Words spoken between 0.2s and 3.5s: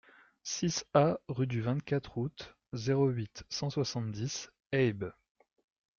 six A rue du vingt-quatre Août, zéro huit,